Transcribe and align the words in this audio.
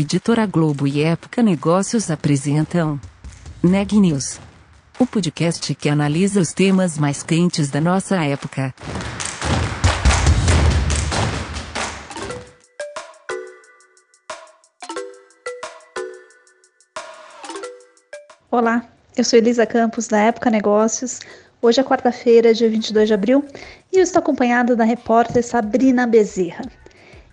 Editora 0.00 0.46
Globo 0.46 0.86
e 0.86 1.02
Época 1.02 1.42
Negócios 1.42 2.08
apresentam 2.08 3.00
Neg 3.60 3.98
News, 3.98 4.38
o 4.96 5.04
podcast 5.04 5.74
que 5.74 5.88
analisa 5.88 6.40
os 6.40 6.52
temas 6.52 6.96
mais 6.96 7.24
quentes 7.24 7.68
da 7.68 7.80
nossa 7.80 8.14
época. 8.24 8.72
Olá, 18.52 18.88
eu 19.16 19.24
sou 19.24 19.36
Elisa 19.36 19.66
Campos 19.66 20.06
da 20.06 20.20
Época 20.20 20.48
Negócios. 20.48 21.18
Hoje 21.60 21.80
é 21.80 21.82
quarta-feira, 21.82 22.54
dia 22.54 22.70
22 22.70 23.08
de 23.08 23.14
abril, 23.14 23.44
e 23.92 23.96
eu 23.96 24.04
estou 24.04 24.20
acompanhada 24.20 24.76
da 24.76 24.84
repórter 24.84 25.44
Sabrina 25.44 26.06
Bezerra. 26.06 26.62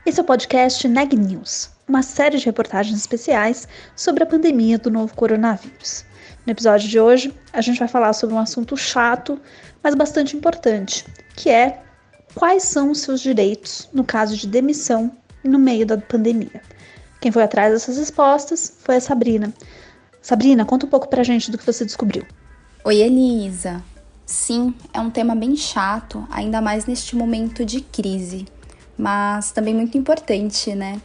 Esse 0.03 0.19
é 0.19 0.23
o 0.23 0.25
podcast 0.25 0.87
Neg 0.87 1.15
News, 1.15 1.74
uma 1.87 2.01
série 2.01 2.37
de 2.37 2.45
reportagens 2.45 2.97
especiais 2.97 3.67
sobre 3.95 4.23
a 4.23 4.25
pandemia 4.25 4.77
do 4.77 4.89
novo 4.89 5.15
coronavírus. 5.15 6.03
No 6.45 6.51
episódio 6.51 6.89
de 6.89 6.99
hoje, 6.99 7.33
a 7.53 7.61
gente 7.61 7.79
vai 7.79 7.87
falar 7.87 8.13
sobre 8.13 8.35
um 8.35 8.39
assunto 8.39 8.75
chato, 8.75 9.39
mas 9.83 9.95
bastante 9.95 10.35
importante, 10.35 11.05
que 11.35 11.49
é 11.49 11.81
quais 12.33 12.63
são 12.63 12.91
os 12.91 12.99
seus 12.99 13.21
direitos 13.21 13.87
no 13.93 14.03
caso 14.03 14.35
de 14.35 14.47
demissão 14.47 15.11
no 15.43 15.59
meio 15.59 15.85
da 15.85 15.97
pandemia. 15.97 16.61
Quem 17.19 17.31
foi 17.31 17.43
atrás 17.43 17.73
dessas 17.73 17.97
respostas 17.97 18.77
foi 18.79 18.97
a 18.97 19.01
Sabrina. 19.01 19.53
Sabrina, 20.21 20.65
conta 20.65 20.85
um 20.85 20.89
pouco 20.89 21.07
pra 21.07 21.23
gente 21.23 21.51
do 21.51 21.57
que 21.57 21.65
você 21.65 21.85
descobriu. 21.85 22.25
Oi, 22.83 22.97
Elisa. 22.97 23.83
Sim, 24.25 24.73
é 24.91 24.99
um 24.99 25.11
tema 25.11 25.35
bem 25.35 25.55
chato, 25.55 26.27
ainda 26.31 26.61
mais 26.61 26.85
neste 26.85 27.15
momento 27.15 27.63
de 27.63 27.81
crise 27.81 28.47
mas 28.97 29.51
também 29.51 29.73
muito 29.73 29.97
importante, 29.97 30.73
né? 30.73 31.01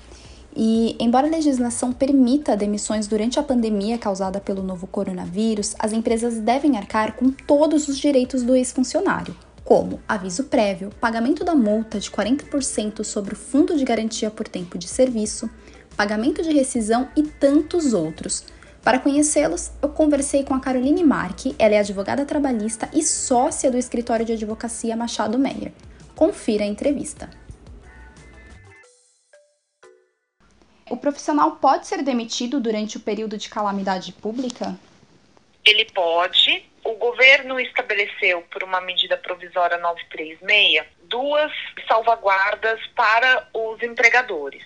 E, 0.54 0.96
embora 0.98 1.28
a 1.28 1.30
legislação 1.30 1.92
permita 1.92 2.56
demissões 2.56 3.06
durante 3.06 3.38
a 3.38 3.42
pandemia 3.42 3.96
causada 3.96 4.40
pelo 4.40 4.62
novo 4.62 4.86
coronavírus, 4.86 5.74
as 5.78 5.92
empresas 5.92 6.38
devem 6.38 6.76
arcar 6.76 7.14
com 7.14 7.30
todos 7.30 7.88
os 7.88 7.96
direitos 7.96 8.42
do 8.42 8.56
ex-funcionário, 8.56 9.36
como 9.64 10.00
aviso 10.08 10.44
prévio, 10.44 10.90
pagamento 11.00 11.44
da 11.44 11.54
multa 11.54 12.00
de 12.00 12.10
40% 12.10 13.04
sobre 13.04 13.34
o 13.34 13.36
fundo 13.36 13.76
de 13.76 13.84
garantia 13.84 14.30
por 14.30 14.48
tempo 14.48 14.76
de 14.76 14.88
serviço, 14.88 15.48
pagamento 15.96 16.42
de 16.42 16.52
rescisão 16.52 17.08
e 17.16 17.22
tantos 17.22 17.92
outros. 17.92 18.44
Para 18.82 18.98
conhecê-los, 18.98 19.70
eu 19.80 19.90
conversei 19.90 20.42
com 20.42 20.54
a 20.54 20.60
Caroline 20.60 21.04
Marque, 21.04 21.54
ela 21.58 21.74
é 21.74 21.78
advogada 21.78 22.24
trabalhista 22.24 22.88
e 22.92 23.02
sócia 23.04 23.70
do 23.70 23.76
escritório 23.76 24.24
de 24.24 24.32
advocacia 24.32 24.96
Machado 24.96 25.38
Meyer. 25.38 25.72
Confira 26.16 26.64
a 26.64 26.66
entrevista. 26.66 27.28
O 30.90 30.96
profissional 30.96 31.52
pode 31.52 31.86
ser 31.86 32.02
demitido 32.02 32.58
durante 32.58 32.96
o 32.96 33.00
período 33.00 33.38
de 33.38 33.48
calamidade 33.48 34.12
pública? 34.12 34.76
Ele 35.64 35.84
pode. 35.84 36.68
O 36.82 36.94
governo 36.94 37.60
estabeleceu, 37.60 38.42
por 38.50 38.64
uma 38.64 38.80
medida 38.80 39.16
provisória 39.16 39.78
936, 39.78 40.84
duas 41.04 41.52
salvaguardas 41.86 42.80
para 42.96 43.46
os 43.54 43.80
empregadores. 43.84 44.64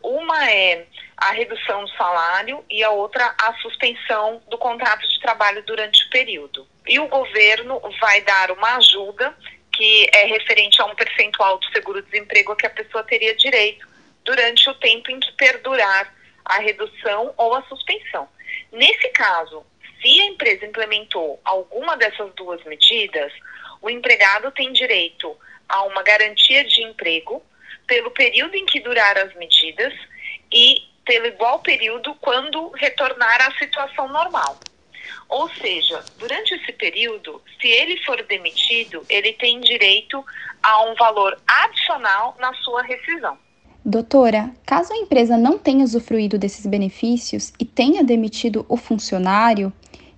Uma 0.00 0.48
é 0.48 0.86
a 1.16 1.32
redução 1.32 1.84
do 1.84 1.90
salário 1.96 2.64
e 2.70 2.84
a 2.84 2.90
outra 2.90 3.34
a 3.36 3.54
suspensão 3.54 4.40
do 4.48 4.56
contrato 4.56 5.08
de 5.08 5.18
trabalho 5.18 5.64
durante 5.64 6.06
o 6.06 6.10
período. 6.10 6.68
E 6.86 7.00
o 7.00 7.08
governo 7.08 7.80
vai 8.00 8.20
dar 8.20 8.52
uma 8.52 8.76
ajuda 8.76 9.36
que 9.72 10.06
é 10.14 10.26
referente 10.26 10.80
a 10.80 10.84
um 10.84 10.94
percentual 10.94 11.58
do 11.58 11.66
seguro-desemprego 11.72 12.54
que 12.54 12.66
a 12.66 12.70
pessoa 12.70 13.02
teria 13.02 13.34
direito 13.34 13.93
durante 14.24 14.68
o 14.68 14.74
tempo 14.74 15.10
em 15.10 15.20
que 15.20 15.32
perdurar 15.32 16.12
a 16.44 16.58
redução 16.58 17.32
ou 17.36 17.54
a 17.54 17.62
suspensão. 17.64 18.28
Nesse 18.72 19.08
caso, 19.10 19.64
se 20.00 20.20
a 20.20 20.26
empresa 20.26 20.66
implementou 20.66 21.40
alguma 21.44 21.96
dessas 21.96 22.32
duas 22.34 22.62
medidas, 22.64 23.32
o 23.80 23.88
empregado 23.88 24.50
tem 24.52 24.72
direito 24.72 25.36
a 25.68 25.82
uma 25.84 26.02
garantia 26.02 26.64
de 26.64 26.82
emprego 26.82 27.42
pelo 27.86 28.10
período 28.10 28.54
em 28.54 28.66
que 28.66 28.80
durar 28.80 29.16
as 29.18 29.34
medidas 29.34 29.92
e 30.52 30.82
pelo 31.04 31.26
igual 31.26 31.60
período 31.60 32.14
quando 32.16 32.70
retornar 32.70 33.42
à 33.42 33.52
situação 33.58 34.08
normal. 34.08 34.58
Ou 35.28 35.48
seja, 35.54 36.02
durante 36.16 36.54
esse 36.54 36.72
período, 36.72 37.42
se 37.60 37.68
ele 37.68 38.02
for 38.04 38.22
demitido, 38.22 39.04
ele 39.08 39.32
tem 39.34 39.60
direito 39.60 40.24
a 40.62 40.82
um 40.84 40.94
valor 40.94 41.38
adicional 41.46 42.36
na 42.38 42.54
sua 42.54 42.82
rescisão. 42.82 43.38
Doutora, 43.84 44.50
caso 44.64 44.94
a 44.94 44.96
empresa 44.96 45.36
não 45.36 45.58
tenha 45.58 45.84
usufruído 45.84 46.38
desses 46.38 46.64
benefícios 46.64 47.52
e 47.60 47.66
tenha 47.66 48.02
demitido 48.02 48.64
o 48.66 48.78
funcionário, 48.78 49.70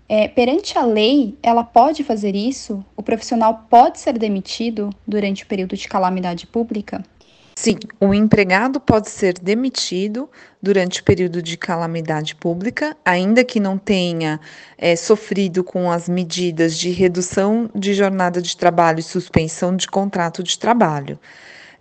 é, 0.09 0.29
perante 0.29 0.79
a 0.79 0.85
lei, 0.85 1.37
ela 1.43 1.65
pode 1.65 2.05
fazer 2.05 2.37
isso? 2.37 2.85
O 2.97 3.03
profissional 3.03 3.67
pode 3.69 3.99
ser 3.99 4.17
demitido 4.17 4.91
durante 5.05 5.43
o 5.43 5.47
período 5.49 5.77
de 5.77 5.89
calamidade 5.89 6.47
pública? 6.47 7.03
Sim, 7.57 7.77
o 7.99 8.15
empregado 8.15 8.79
pode 8.79 9.09
ser 9.09 9.35
demitido 9.35 10.31
durante 10.63 11.01
o 11.01 11.05
período 11.05 11.43
de 11.43 11.57
calamidade 11.57 12.37
pública, 12.37 12.97
ainda 13.05 13.43
que 13.43 13.59
não 13.59 13.79
tenha 13.79 14.39
é, 14.79 14.95
sofrido 14.95 15.65
com 15.65 15.91
as 15.91 16.09
medidas 16.09 16.79
de 16.79 16.91
redução 16.91 17.69
de 17.75 17.95
jornada 17.95 18.41
de 18.41 18.57
trabalho 18.57 19.01
e 19.01 19.03
suspensão 19.03 19.75
de 19.75 19.89
contrato 19.89 20.43
de 20.43 20.57
trabalho. 20.57 21.19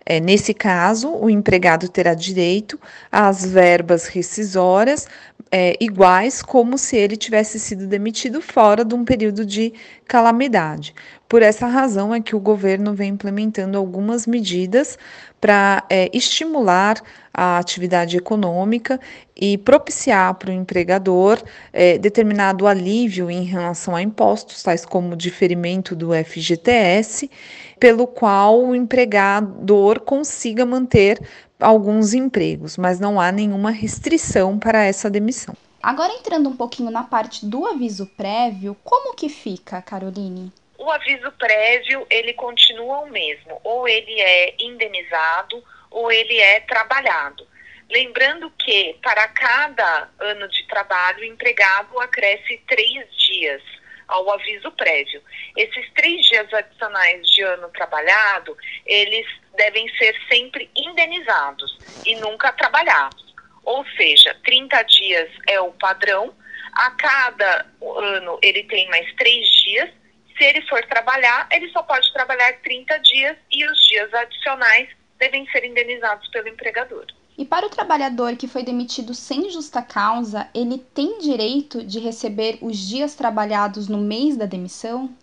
É, 0.08 0.20
nesse 0.20 0.54
caso, 0.54 1.10
o 1.10 1.28
empregado 1.28 1.88
terá 1.88 2.14
direito 2.14 2.78
às 3.10 3.44
verbas 3.44 4.06
rescisórias 4.06 5.08
é, 5.50 5.76
iguais 5.80 6.42
como 6.42 6.78
se 6.78 6.96
ele 6.96 7.16
tivesse 7.16 7.58
sido 7.58 7.88
demitido 7.88 8.40
fora 8.40 8.84
de 8.84 8.94
um 8.94 9.04
período 9.04 9.44
de 9.44 9.72
calamidade. 10.06 10.94
Por 11.28 11.42
essa 11.42 11.66
razão 11.66 12.14
é 12.14 12.20
que 12.20 12.36
o 12.36 12.40
governo 12.40 12.94
vem 12.94 13.10
implementando 13.10 13.76
algumas 13.76 14.28
medidas 14.28 14.96
para 15.40 15.84
é, 15.90 16.08
estimular 16.12 17.02
a 17.34 17.58
atividade 17.58 18.16
econômica 18.16 19.00
e 19.36 19.58
propiciar 19.58 20.34
para 20.34 20.50
o 20.50 20.52
empregador 20.52 21.42
é, 21.72 21.98
determinado 21.98 22.66
alívio 22.66 23.30
em 23.30 23.44
relação 23.44 23.94
a 23.94 24.00
impostos, 24.00 24.62
tais 24.62 24.84
como 24.86 25.12
o 25.12 25.16
diferimento 25.16 25.94
do 25.94 26.12
FGTS, 26.12 27.30
pelo 27.78 28.06
qual 28.06 28.58
o 28.58 28.74
empregador 28.74 30.00
consiga 30.00 30.64
manter 30.64 31.20
alguns 31.60 32.14
empregos, 32.14 32.76
mas 32.76 32.98
não 32.98 33.20
há 33.20 33.30
nenhuma 33.30 33.70
restrição 33.70 34.58
para 34.58 34.84
essa 34.84 35.10
demissão. 35.10 35.54
Agora 35.82 36.12
entrando 36.12 36.48
um 36.48 36.56
pouquinho 36.56 36.90
na 36.90 37.04
parte 37.04 37.44
do 37.44 37.66
aviso 37.66 38.06
prévio, 38.16 38.76
como 38.82 39.14
que 39.14 39.28
fica, 39.28 39.80
Caroline? 39.82 40.52
O 40.78 40.90
aviso 40.90 41.30
prévio, 41.38 42.06
ele 42.10 42.32
continua 42.32 43.00
o 43.00 43.10
mesmo, 43.10 43.60
ou 43.62 43.86
ele 43.86 44.20
é 44.20 44.54
indenizado 44.58 45.62
ou 45.90 46.10
ele 46.10 46.38
é 46.38 46.60
trabalhado. 46.60 47.46
Lembrando 47.90 48.50
que 48.58 48.98
para 49.02 49.28
cada 49.28 50.10
ano 50.18 50.48
de 50.48 50.66
trabalho, 50.66 51.20
o 51.20 51.24
empregado 51.24 51.98
acresce 52.00 52.60
três 52.66 53.06
dias 53.16 53.62
ao 54.08 54.30
aviso 54.30 54.70
prévio. 54.72 55.22
Esses 55.56 55.92
três 55.94 56.26
dias 56.26 56.52
adicionais 56.52 57.28
de 57.28 57.42
ano 57.42 57.68
trabalhado, 57.70 58.56
eles 58.84 59.26
devem 59.56 59.88
ser 59.96 60.14
sempre 60.28 60.70
indenizados 60.76 61.78
e 62.04 62.16
nunca 62.16 62.52
trabalhados. 62.52 63.34
Ou 63.64 63.84
seja, 63.96 64.36
30 64.44 64.82
dias 64.82 65.30
é 65.46 65.60
o 65.60 65.72
padrão, 65.72 66.34
a 66.72 66.90
cada 66.90 67.66
ano 67.80 68.38
ele 68.42 68.64
tem 68.64 68.88
mais 68.88 69.12
três 69.14 69.48
dias. 69.62 69.90
Se 70.36 70.44
ele 70.44 70.60
for 70.68 70.84
trabalhar, 70.86 71.48
ele 71.50 71.68
só 71.70 71.82
pode 71.82 72.12
trabalhar 72.12 72.52
30 72.60 72.98
dias 72.98 73.36
e 73.50 73.64
os 73.64 73.88
dias 73.88 74.12
adicionais 74.12 74.88
devem 75.18 75.48
ser 75.50 75.64
indenizados 75.64 76.28
pelo 76.28 76.48
empregador. 76.48 77.06
E 77.38 77.44
para 77.44 77.66
o 77.66 77.70
trabalhador 77.70 78.34
que 78.36 78.48
foi 78.48 78.62
demitido 78.62 79.14
sem 79.14 79.50
justa 79.50 79.82
causa, 79.82 80.48
ele 80.54 80.78
tem 80.78 81.18
direito 81.18 81.84
de 81.84 82.00
receber 82.00 82.58
os 82.62 82.78
dias 82.78 83.14
trabalhados 83.14 83.88
no 83.88 83.98
mês 83.98 84.36
da 84.36 84.46
demissão? 84.46 85.14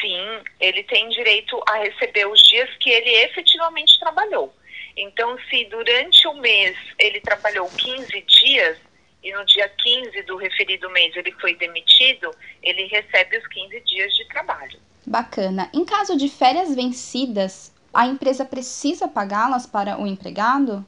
Sim, 0.00 0.40
ele 0.60 0.82
tem 0.82 1.08
direito 1.08 1.58
a 1.66 1.76
receber 1.76 2.26
os 2.26 2.42
dias 2.42 2.68
que 2.78 2.90
ele 2.90 3.10
efetivamente 3.24 3.98
trabalhou. 3.98 4.52
Então, 4.96 5.38
se 5.48 5.64
durante 5.66 6.26
o 6.28 6.34
mês 6.34 6.76
ele 6.98 7.20
trabalhou 7.20 7.66
15 7.70 8.20
dias 8.20 8.76
e 9.22 9.32
no 9.32 9.44
dia 9.46 9.68
15 9.68 10.22
do 10.24 10.36
referido 10.36 10.90
mês 10.90 11.16
ele 11.16 11.32
foi 11.32 11.54
demitido, 11.54 12.30
ele 12.62 12.86
recebe 12.86 13.38
os 13.38 13.46
15 13.46 13.80
dias 13.80 14.14
de 14.14 14.28
trabalho. 14.28 14.78
Bacana. 15.06 15.70
Em 15.72 15.84
caso 15.84 16.16
de 16.16 16.28
férias 16.28 16.74
vencidas, 16.74 17.72
a 17.94 18.06
empresa 18.06 18.44
precisa 18.44 19.08
pagá-las 19.08 19.66
para 19.66 19.98
o 19.98 20.06
empregado? 20.06 20.84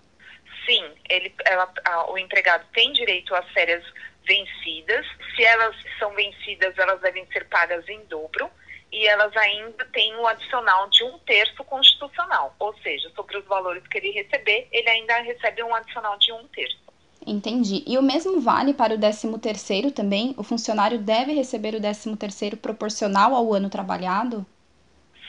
Sim, 0.64 0.84
ele, 1.08 1.34
ela, 1.44 1.72
a, 1.84 2.10
o 2.10 2.18
empregado 2.18 2.64
tem 2.72 2.92
direito 2.92 3.34
às 3.34 3.48
férias 3.50 3.84
vencidas. 4.26 5.06
Se 5.34 5.44
elas 5.44 5.76
são 5.98 6.14
vencidas, 6.14 6.76
elas 6.78 7.00
devem 7.00 7.26
ser 7.26 7.46
pagas 7.48 7.86
em 7.88 8.00
dobro 8.06 8.50
e 8.94 9.06
elas 9.08 9.36
ainda 9.36 9.84
têm 9.86 10.14
um 10.16 10.26
adicional 10.26 10.88
de 10.88 11.02
um 11.02 11.18
terço 11.20 11.64
constitucional, 11.64 12.54
ou 12.60 12.72
seja, 12.78 13.10
sobre 13.16 13.36
os 13.36 13.44
valores 13.44 13.84
que 13.88 13.98
ele 13.98 14.12
receber, 14.12 14.68
ele 14.70 14.88
ainda 14.88 15.16
recebe 15.18 15.64
um 15.64 15.74
adicional 15.74 16.16
de 16.16 16.32
um 16.32 16.46
terço. 16.48 16.78
Entendi. 17.26 17.82
E 17.86 17.98
o 17.98 18.02
mesmo 18.02 18.40
vale 18.40 18.72
para 18.72 18.94
o 18.94 18.98
13º 18.98 19.92
também? 19.92 20.34
O 20.36 20.44
funcionário 20.44 20.98
deve 20.98 21.32
receber 21.32 21.74
o 21.74 21.80
13º 21.80 22.56
proporcional 22.56 23.34
ao 23.34 23.52
ano 23.52 23.68
trabalhado? 23.68 24.46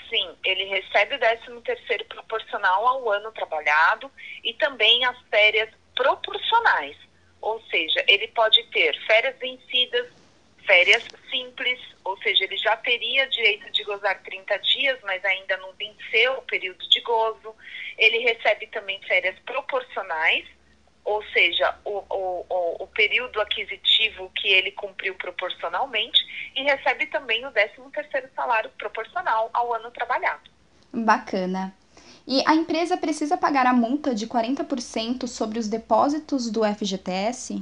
Sim, 0.10 0.36
ele 0.46 0.66
recebe 0.66 1.16
o 1.16 1.20
13º 1.20 2.06
proporcional 2.08 2.88
ao 2.88 3.12
ano 3.12 3.32
trabalhado 3.32 4.12
e 4.44 4.54
também 4.54 5.04
as 5.06 5.18
férias 5.30 5.70
proporcionais. 5.96 6.96
Ou 7.42 7.62
seja, 7.70 8.04
ele 8.08 8.28
pode 8.30 8.64
ter 8.72 8.96
férias 9.06 9.38
vencidas, 9.40 10.08
férias 10.66 11.04
simples, 11.30 11.80
ou 12.04 12.18
seja, 12.22 12.44
ele 12.44 12.58
já 12.58 12.76
teria 12.78 13.28
direito 13.28 13.72
de 13.72 13.84
gozar 13.84 14.22
30 14.24 14.58
dias, 14.60 15.00
mas 15.04 15.24
ainda 15.24 15.58
não 15.58 15.72
venceu 15.74 16.34
o 16.34 16.42
período 16.44 16.88
de 16.90 17.02
gozo. 17.02 17.56
Ele 17.98 18.20
recebe 18.20 18.68
também 18.68 19.02
férias 19.04 19.38
proporcionais, 19.40 20.46
ou 21.06 21.24
seja, 21.26 21.78
o, 21.86 22.04
o, 22.10 22.84
o, 22.84 22.88
período 22.88 23.40
aquisitivo 23.40 24.32
que 24.36 24.48
ele 24.48 24.72
cumpriu 24.72 25.14
proporcionalmente, 25.16 26.20
e 26.56 26.64
recebe 26.64 27.06
também 27.06 27.46
o 27.46 27.52
13º 27.52 28.28
salário 28.36 28.72
proporcional 28.72 29.52
ao 29.54 29.72
ano 29.74 29.92
trabalhado. 29.92 30.50
Bacana. 30.92 31.74
E 32.28 32.44
a 32.48 32.56
empresa 32.56 32.98
precisa 32.98 33.38
pagar 33.38 33.68
a 33.68 33.74
multa 33.74 34.16
de 34.16 34.26
40% 34.26 35.28
sobre 35.28 35.60
os 35.60 35.68
depósitos 35.68 36.50
do 36.50 36.62
FGTS? 36.66 37.62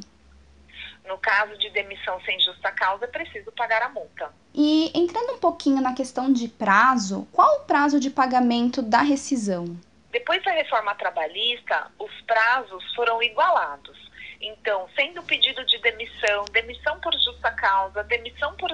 No 1.05 1.17
caso 1.17 1.57
de 1.57 1.69
demissão 1.71 2.21
sem 2.21 2.39
justa 2.39 2.71
causa, 2.71 3.03
é 3.03 3.07
preciso 3.09 3.51
pagar 3.51 3.81
a 3.81 3.89
multa. 3.89 4.31
E 4.53 4.89
entrando 4.97 5.33
um 5.33 5.39
pouquinho 5.39 5.81
na 5.81 5.93
questão 5.93 6.31
de 6.31 6.47
prazo, 6.47 7.27
qual 7.33 7.57
o 7.57 7.65
prazo 7.65 7.99
de 7.99 8.09
pagamento 8.09 8.81
da 8.81 9.01
rescisão? 9.01 9.77
Depois 10.13 10.43
da 10.43 10.51
reforma 10.51 10.93
trabalhista, 10.93 11.91
os 11.97 12.21
prazos 12.21 12.93
foram 12.93 13.21
igualados. 13.23 13.97
Então, 14.39 14.87
sendo 14.95 15.23
pedido 15.23 15.65
de 15.65 15.79
demissão, 15.79 16.45
demissão 16.51 16.99
por 16.99 17.11
justa 17.13 17.49
causa, 17.51 18.03
demissão 18.03 18.55
por 18.55 18.69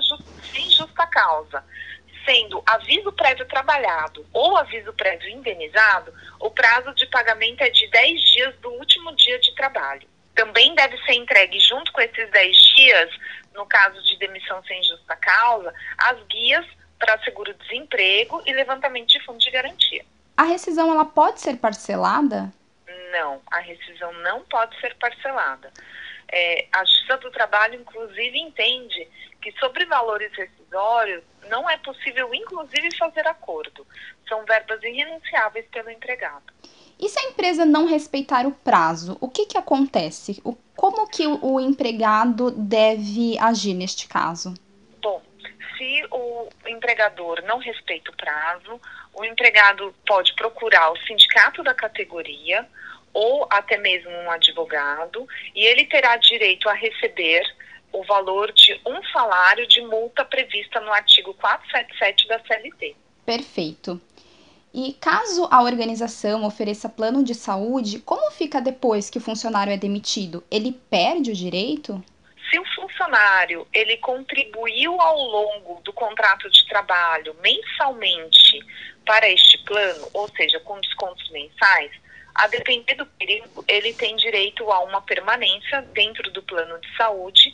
sem 0.51 0.69
justa 0.69 1.07
causa, 1.07 1.63
sendo 2.25 2.61
aviso 2.65 3.13
prévio 3.13 3.45
trabalhado 3.45 4.27
ou 4.33 4.57
aviso 4.57 4.91
prévio 4.91 5.29
indenizado, 5.29 6.13
o 6.41 6.51
prazo 6.51 6.93
de 6.93 7.05
pagamento 7.05 7.61
é 7.61 7.69
de 7.69 7.87
10 7.87 8.21
dias 8.21 8.55
do 8.57 8.71
último 8.71 9.15
dia 9.15 9.39
de 9.39 9.55
trabalho. 9.55 10.09
Também 10.35 10.75
deve 10.75 10.97
ser 11.05 11.13
entregue 11.13 11.57
junto 11.61 11.89
com 11.93 12.01
esses 12.01 12.29
10 12.31 12.57
dias, 12.75 13.09
no 13.53 13.65
caso 13.65 14.03
de 14.03 14.17
demissão 14.17 14.61
sem 14.65 14.83
justa 14.83 15.15
causa, 15.15 15.73
as 15.99 16.21
guias 16.23 16.65
para 16.99 17.17
seguro-desemprego 17.23 18.43
e 18.45 18.51
levantamento 18.51 19.07
de 19.07 19.23
fundo 19.23 19.39
de 19.39 19.49
garantia. 19.51 20.03
A 20.39 20.43
rescisão 20.43 20.89
ela 20.89 21.03
pode 21.03 21.41
ser 21.41 21.57
parcelada? 21.57 22.49
Não, 23.11 23.41
a 23.51 23.59
rescisão 23.59 24.13
não 24.21 24.39
pode 24.45 24.79
ser 24.79 24.95
parcelada. 24.95 25.69
É, 26.31 26.65
a 26.71 26.85
Justiça 26.85 27.17
do 27.17 27.29
Trabalho, 27.29 27.81
inclusive, 27.81 28.39
entende 28.39 29.05
que 29.41 29.51
sobre 29.59 29.85
valores 29.85 30.31
rescisórios 30.33 31.25
não 31.49 31.69
é 31.69 31.75
possível, 31.79 32.33
inclusive, 32.33 32.95
fazer 32.97 33.27
acordo. 33.27 33.85
São 34.29 34.45
verbas 34.45 34.81
irrenunciáveis 34.81 35.65
pelo 35.73 35.91
empregado. 35.91 36.53
E 36.97 37.09
se 37.09 37.19
a 37.19 37.23
empresa 37.31 37.65
não 37.65 37.85
respeitar 37.85 38.45
o 38.47 38.53
prazo, 38.53 39.17
o 39.19 39.29
que, 39.29 39.45
que 39.45 39.57
acontece? 39.57 40.39
O, 40.45 40.55
como 40.73 41.05
que 41.09 41.27
o, 41.27 41.55
o 41.55 41.59
empregado 41.59 42.49
deve 42.51 43.37
agir 43.39 43.73
neste 43.73 44.07
caso? 44.07 44.53
Bom, 45.01 45.21
se 45.77 46.07
o 46.09 46.47
empregador 46.65 47.41
não 47.43 47.57
respeita 47.57 48.09
o 48.09 48.15
prazo, 48.15 48.79
o 49.19 49.25
empregado 49.25 49.93
pode 50.07 50.33
procurar 50.33 50.91
o 50.93 50.97
sindicato 50.99 51.61
da 51.61 51.73
categoria 51.73 52.65
ou 53.13 53.45
até 53.51 53.77
mesmo 53.77 54.09
um 54.09 54.31
advogado 54.31 55.27
e 55.53 55.65
ele 55.65 55.83
terá 55.85 56.15
direito 56.15 56.69
a 56.69 56.73
receber 56.73 57.43
o 57.91 58.01
valor 58.05 58.53
de 58.53 58.79
um 58.85 59.03
salário 59.11 59.67
de 59.67 59.81
multa 59.81 60.23
prevista 60.23 60.79
no 60.79 60.93
artigo 60.93 61.33
477 61.33 62.27
da 62.29 62.39
CLT. 62.39 62.95
Perfeito. 63.25 63.99
E 64.73 64.93
caso 64.93 65.49
a 65.51 65.63
organização 65.63 66.45
ofereça 66.45 66.87
plano 66.87 67.21
de 67.21 67.35
saúde, 67.35 67.99
como 67.99 68.31
fica 68.31 68.61
depois 68.61 69.09
que 69.09 69.17
o 69.17 69.21
funcionário 69.21 69.73
é 69.73 69.77
demitido? 69.77 70.43
Ele 70.49 70.71
perde 70.71 71.31
o 71.31 71.35
direito? 71.35 72.01
Se 72.49 72.57
o 72.57 72.65
funcionário 72.75 73.67
ele 73.73 73.97
contribuiu 73.97 75.01
ao 75.01 75.17
longo 75.17 75.81
do 75.81 75.91
contrato 75.91 76.49
de 76.49 76.65
trabalho 76.67 77.35
mensalmente 77.41 78.59
para 79.09 79.27
este 79.27 79.57
plano, 79.63 80.07
ou 80.13 80.29
seja, 80.37 80.59
com 80.59 80.79
descontos 80.79 81.27
mensais, 81.31 81.89
a 82.35 82.45
depender 82.45 82.93
do 82.93 83.07
período, 83.07 83.65
ele 83.67 83.91
tem 83.91 84.15
direito 84.15 84.71
a 84.71 84.83
uma 84.83 85.01
permanência 85.01 85.81
dentro 85.95 86.29
do 86.29 86.43
plano 86.43 86.79
de 86.79 86.95
saúde, 86.95 87.51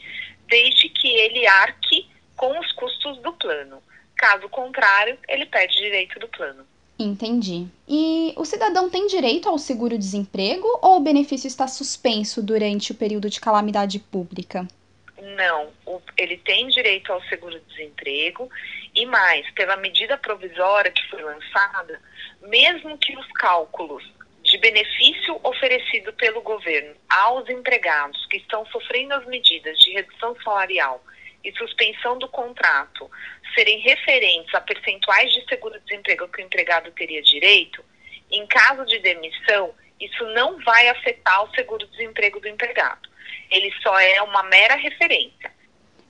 desde 0.50 0.90
que 0.90 1.08
ele 1.08 1.48
arque 1.48 2.10
com 2.36 2.60
os 2.60 2.74
custos 2.74 3.20
do 3.20 3.32
plano. 3.32 3.82
Caso 4.18 4.50
contrário, 4.50 5.18
ele 5.30 5.46
perde 5.46 5.78
direito 5.78 6.20
do 6.20 6.28
plano. 6.28 6.68
Entendi. 7.00 7.68
E 7.88 8.34
o 8.36 8.44
cidadão 8.44 8.90
tem 8.90 9.08
direito 9.08 9.48
ao 9.48 9.58
seguro-desemprego 9.58 10.68
ou 10.82 10.98
o 10.98 11.02
benefício 11.02 11.48
está 11.48 11.70
suspenso 11.70 12.44
durante 12.44 12.92
o 12.92 12.96
período 12.96 13.30
de 13.30 13.40
calamidade 13.40 13.98
pública? 14.00 14.68
Não, 15.18 15.74
o, 15.86 16.02
ele 16.18 16.38
tem 16.38 16.68
direito 16.68 17.12
ao 17.12 17.22
seguro-desemprego 17.24 18.50
e 18.94 19.06
mais, 19.06 19.50
pela 19.52 19.78
medida 19.78 20.18
provisória 20.18 20.92
que 20.92 21.08
foi 21.10 21.22
lançada, 21.22 22.02
mesmo 22.42 22.98
que 22.98 23.18
os 23.18 23.28
cálculos 23.34 24.04
de 24.44 24.58
benefício 24.58 25.40
oferecido 25.44 26.14
pelo 26.14 26.42
governo 26.42 26.96
aos 27.10 27.50
empregados 27.50 28.26
que 28.28 28.38
estão 28.38 28.66
sofrendo 28.68 29.16
as 29.16 29.26
medidas 29.26 29.80
de 29.80 29.92
redução 29.92 30.36
salarial 30.44 31.04
e 31.44 31.52
suspensão 31.54 32.18
do 32.18 32.28
contrato 32.28 33.10
serem 33.54 33.80
referentes 33.80 34.54
a 34.54 34.62
percentuais 34.62 35.32
de 35.34 35.46
seguro-desemprego 35.48 36.28
que 36.28 36.42
o 36.42 36.46
empregado 36.46 36.92
teria 36.92 37.22
direito, 37.22 37.84
em 38.32 38.46
caso 38.48 38.86
de 38.86 39.00
demissão, 39.00 39.74
isso 40.00 40.24
não 40.34 40.60
vai 40.64 40.90
afetar 40.90 41.44
o 41.44 41.56
seguro-desemprego 41.56 42.40
do 42.40 42.48
empregado. 42.48 43.10
Ele 43.50 43.72
só 43.82 43.98
é 44.00 44.22
uma 44.22 44.44
mera 44.44 44.76
referência. 44.76 45.52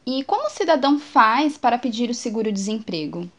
E 0.05 0.23
como 0.23 0.45
o 0.45 0.49
cidadão 0.49 0.99
faz 0.99 1.57
para 1.57 1.77
pedir 1.77 2.09
o 2.09 2.13
seguro-desemprego? 2.13 3.29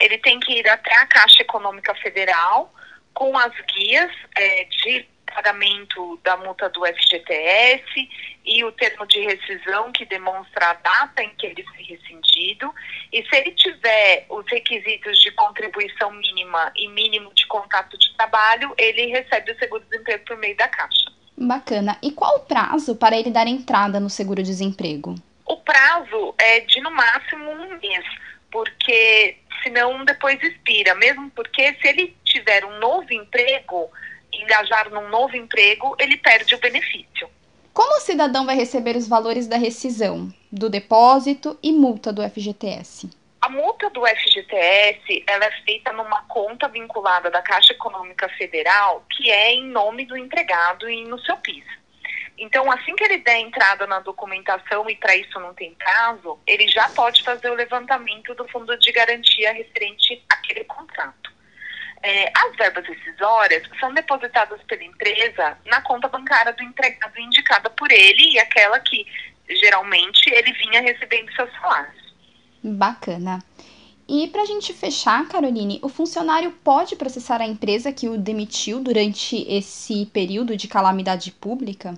Ele 0.00 0.18
tem 0.18 0.40
que 0.40 0.52
ir 0.52 0.68
até 0.68 0.94
a 0.96 1.06
Caixa 1.06 1.42
Econômica 1.42 1.94
Federal 1.96 2.72
com 3.12 3.36
as 3.36 3.52
guias 3.72 4.12
é, 4.36 4.64
de 4.64 5.06
pagamento 5.34 6.18
da 6.22 6.36
multa 6.36 6.68
do 6.70 6.86
FGTS 6.86 8.08
e 8.44 8.64
o 8.64 8.72
termo 8.72 9.06
de 9.06 9.20
rescisão 9.20 9.92
que 9.92 10.06
demonstra 10.06 10.70
a 10.70 10.74
data 10.74 11.22
em 11.22 11.30
que 11.30 11.46
ele 11.46 11.62
foi 11.64 11.82
rescindido. 11.82 12.72
E 13.16 13.26
se 13.30 13.34
ele 13.34 13.52
tiver 13.52 14.26
os 14.28 14.44
requisitos 14.46 15.18
de 15.22 15.30
contribuição 15.30 16.12
mínima 16.12 16.70
e 16.76 16.86
mínimo 16.86 17.32
de 17.32 17.46
contato 17.46 17.96
de 17.96 18.14
trabalho, 18.14 18.74
ele 18.76 19.06
recebe 19.06 19.52
o 19.52 19.58
seguro-desemprego 19.58 20.22
por 20.26 20.36
meio 20.36 20.54
da 20.54 20.68
Caixa. 20.68 21.10
Bacana. 21.34 21.96
E 22.02 22.12
qual 22.12 22.36
o 22.36 22.40
prazo 22.40 22.94
para 22.94 23.16
ele 23.16 23.30
dar 23.30 23.46
entrada 23.46 23.98
no 23.98 24.10
seguro-desemprego? 24.10 25.14
O 25.46 25.56
prazo 25.56 26.34
é 26.36 26.60
de 26.60 26.78
no 26.82 26.90
máximo 26.90 27.52
um 27.52 27.78
mês, 27.78 28.04
porque 28.50 29.38
senão 29.62 30.04
depois 30.04 30.38
expira. 30.42 30.94
Mesmo 30.96 31.30
porque 31.30 31.74
se 31.80 31.88
ele 31.88 32.14
tiver 32.22 32.66
um 32.66 32.78
novo 32.78 33.10
emprego, 33.14 33.90
engajar 34.30 34.90
num 34.90 35.08
novo 35.08 35.34
emprego, 35.34 35.96
ele 35.98 36.18
perde 36.18 36.54
o 36.54 36.58
benefício. 36.58 37.30
Como 37.76 37.98
o 37.98 38.00
cidadão 38.00 38.46
vai 38.46 38.56
receber 38.56 38.96
os 38.96 39.06
valores 39.06 39.46
da 39.46 39.58
rescisão, 39.58 40.32
do 40.50 40.70
depósito 40.70 41.58
e 41.62 41.72
multa 41.72 42.10
do 42.10 42.26
FGTS? 42.26 43.10
A 43.38 43.50
multa 43.50 43.90
do 43.90 44.00
FGTS 44.06 45.22
ela 45.26 45.44
é 45.44 45.50
feita 45.60 45.92
numa 45.92 46.22
conta 46.22 46.68
vinculada 46.68 47.30
da 47.30 47.42
Caixa 47.42 47.74
Econômica 47.74 48.30
Federal, 48.30 49.04
que 49.10 49.30
é 49.30 49.52
em 49.52 49.66
nome 49.66 50.06
do 50.06 50.16
empregado 50.16 50.88
e 50.88 51.04
no 51.04 51.18
seu 51.20 51.36
PIS. 51.36 51.66
Então, 52.38 52.72
assim 52.72 52.96
que 52.96 53.04
ele 53.04 53.18
der 53.18 53.40
entrada 53.40 53.86
na 53.86 54.00
documentação 54.00 54.88
e 54.88 54.96
para 54.96 55.14
isso 55.14 55.38
não 55.38 55.52
tem 55.52 55.74
prazo, 55.74 56.38
ele 56.46 56.66
já 56.68 56.88
pode 56.88 57.22
fazer 57.22 57.50
o 57.50 57.54
levantamento 57.54 58.34
do 58.34 58.48
fundo 58.48 58.74
de 58.78 58.90
garantia 58.90 59.52
referente 59.52 60.24
àquele 60.30 60.64
contrato. 60.64 61.35
É, 62.02 62.30
as 62.36 62.56
verbas 62.56 62.84
decisórias 62.86 63.62
são 63.80 63.92
depositadas 63.92 64.60
pela 64.62 64.84
empresa 64.84 65.58
na 65.66 65.80
conta 65.80 66.08
bancária 66.08 66.52
do 66.52 66.62
empregado 66.62 67.18
indicada 67.18 67.68
por 67.70 67.90
ele 67.90 68.32
e 68.32 68.38
aquela 68.38 68.78
que 68.80 69.06
geralmente 69.48 70.28
ele 70.32 70.52
vinha 70.52 70.80
recebendo 70.80 71.32
seus 71.34 71.50
salários. 71.52 72.14
Bacana. 72.62 73.40
E 74.08 74.28
para 74.28 74.42
a 74.42 74.46
gente 74.46 74.72
fechar, 74.72 75.26
Caroline, 75.28 75.80
o 75.82 75.88
funcionário 75.88 76.52
pode 76.62 76.94
processar 76.94 77.40
a 77.40 77.46
empresa 77.46 77.92
que 77.92 78.08
o 78.08 78.16
demitiu 78.16 78.80
durante 78.80 79.44
esse 79.48 80.06
período 80.06 80.56
de 80.56 80.68
calamidade 80.68 81.32
pública? 81.32 81.96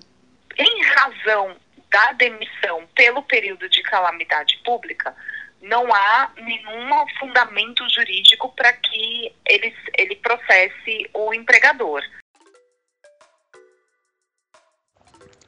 Em 0.57 0.83
razão 0.85 1.55
da 1.91 2.13
demissão 2.13 2.85
pelo 2.95 3.23
período 3.23 3.69
de 3.69 3.83
calamidade 3.83 4.59
pública, 4.65 5.15
não 5.61 5.93
há 5.93 6.31
nenhum 6.37 6.91
fundamento 7.19 7.89
jurídico 7.91 8.53
para 8.55 8.73
que 8.73 9.33
ele, 9.47 9.75
ele 9.97 10.17
processe 10.17 11.11
o 11.13 11.35
empregador. 11.35 12.03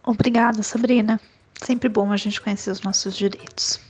Obrigada, 0.04 0.62
Sabrina. 0.62 1.20
Sempre 1.54 1.88
bom 1.88 2.10
a 2.10 2.16
gente 2.16 2.40
conhecer 2.40 2.70
os 2.70 2.80
nossos 2.80 3.16
direitos. 3.16 3.80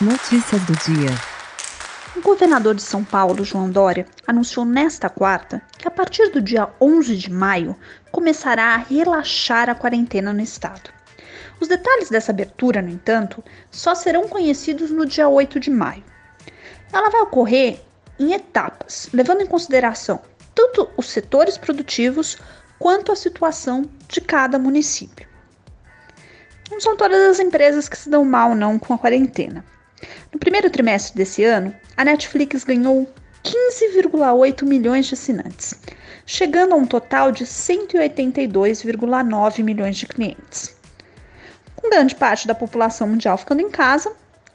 Notícias 0.00 0.62
do 0.62 0.72
dia. 0.84 1.10
O 2.16 2.20
governador 2.22 2.76
de 2.76 2.82
São 2.82 3.02
Paulo, 3.04 3.44
João 3.44 3.68
Dória, 3.68 4.06
anunciou 4.26 4.64
nesta 4.64 5.08
quarta 5.10 5.60
que 5.76 5.88
a 5.88 5.90
partir 5.90 6.30
do 6.30 6.40
dia 6.40 6.68
11 6.80 7.16
de 7.16 7.30
maio 7.30 7.76
começará 8.12 8.74
a 8.74 8.76
relaxar 8.76 9.68
a 9.68 9.74
quarentena 9.74 10.32
no 10.32 10.40
estado. 10.40 10.90
Os 11.60 11.68
detalhes 11.68 12.10
dessa 12.10 12.32
abertura, 12.32 12.82
no 12.82 12.90
entanto, 12.90 13.42
só 13.70 13.94
serão 13.94 14.28
conhecidos 14.28 14.90
no 14.90 15.06
dia 15.06 15.28
8 15.28 15.60
de 15.60 15.70
maio. 15.70 16.02
Ela 16.92 17.10
vai 17.10 17.20
ocorrer 17.22 17.80
em 18.18 18.32
etapas, 18.32 19.08
levando 19.12 19.42
em 19.42 19.46
consideração 19.46 20.20
tanto 20.54 20.88
os 20.96 21.10
setores 21.10 21.58
produtivos 21.58 22.38
quanto 22.78 23.12
a 23.12 23.16
situação 23.16 23.84
de 24.08 24.20
cada 24.20 24.58
município. 24.58 25.26
Não 26.70 26.80
são 26.80 26.96
todas 26.96 27.18
as 27.30 27.40
empresas 27.40 27.88
que 27.88 27.98
se 27.98 28.08
dão 28.08 28.24
mal 28.24 28.54
não 28.54 28.78
com 28.78 28.94
a 28.94 28.98
quarentena. 28.98 29.64
No 30.32 30.38
primeiro 30.38 30.70
trimestre 30.70 31.16
desse 31.16 31.42
ano, 31.44 31.74
a 31.96 32.04
Netflix 32.04 32.62
ganhou 32.64 33.12
15,8 33.42 34.64
milhões 34.64 35.06
de 35.06 35.14
assinantes, 35.14 35.74
chegando 36.24 36.72
a 36.72 36.76
um 36.76 36.86
total 36.86 37.30
de 37.30 37.44
182,9 37.44 39.62
milhões 39.62 39.96
de 39.96 40.06
clientes. 40.06 40.74
Grande 41.90 42.14
parte 42.14 42.46
da 42.46 42.54
população 42.54 43.08
mundial 43.08 43.36
ficando 43.36 43.60
em 43.60 43.70
casa, 43.70 44.10